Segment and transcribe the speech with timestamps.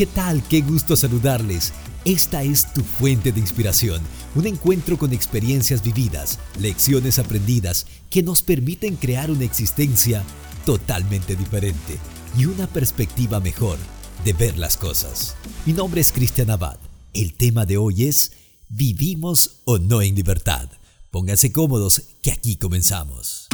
[0.00, 0.42] ¿Qué tal?
[0.48, 1.74] Qué gusto saludarles.
[2.06, 4.00] Esta es tu fuente de inspiración,
[4.34, 10.24] un encuentro con experiencias vividas, lecciones aprendidas que nos permiten crear una existencia
[10.64, 11.98] totalmente diferente
[12.34, 13.76] y una perspectiva mejor
[14.24, 15.36] de ver las cosas.
[15.66, 16.78] Mi nombre es Cristian Abad.
[17.12, 18.32] El tema de hoy es
[18.70, 20.70] ¿Vivimos o no en libertad?
[21.10, 23.48] Pónganse cómodos que aquí comenzamos.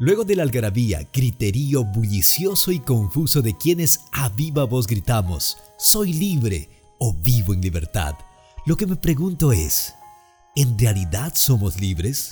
[0.00, 6.12] Luego de la algarabía, griterío bullicioso y confuso de quienes a viva voz gritamos, soy
[6.12, 6.70] libre
[7.00, 8.14] o vivo en libertad,
[8.64, 9.94] lo que me pregunto es,
[10.54, 12.30] ¿en realidad somos libres?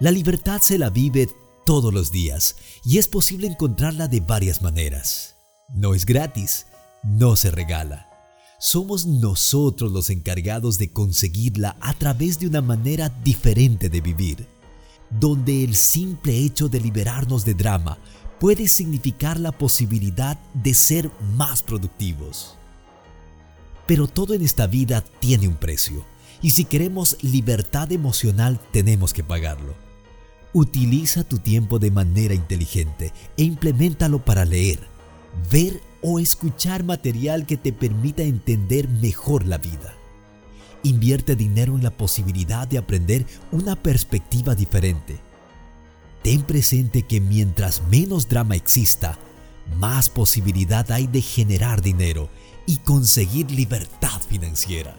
[0.00, 1.28] La libertad se la vive
[1.66, 2.56] todos los días
[2.86, 5.36] y es posible encontrarla de varias maneras.
[5.74, 6.68] No es gratis,
[7.02, 8.08] no se regala.
[8.60, 14.57] Somos nosotros los encargados de conseguirla a través de una manera diferente de vivir
[15.10, 17.98] donde el simple hecho de liberarnos de drama
[18.38, 22.56] puede significar la posibilidad de ser más productivos.
[23.86, 26.04] Pero todo en esta vida tiene un precio,
[26.42, 29.74] y si queremos libertad emocional tenemos que pagarlo.
[30.52, 34.80] Utiliza tu tiempo de manera inteligente e implementalo para leer,
[35.50, 39.97] ver o escuchar material que te permita entender mejor la vida.
[40.88, 45.18] Invierte dinero en la posibilidad de aprender una perspectiva diferente.
[46.22, 49.18] Ten presente que mientras menos drama exista,
[49.76, 52.30] más posibilidad hay de generar dinero
[52.64, 54.96] y conseguir libertad financiera.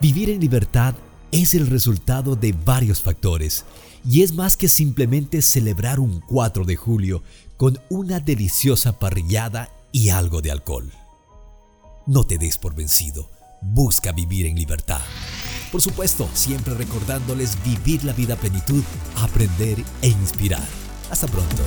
[0.00, 0.94] Vivir en libertad
[1.32, 3.64] es el resultado de varios factores
[4.08, 7.24] y es más que simplemente celebrar un 4 de julio
[7.56, 10.92] con una deliciosa parrillada y algo de alcohol.
[12.06, 15.00] No te des por vencido busca vivir en libertad.
[15.70, 18.82] Por supuesto, siempre recordándoles vivir la vida plenitud,
[19.16, 20.66] aprender e inspirar.
[21.10, 21.62] Hasta pronto.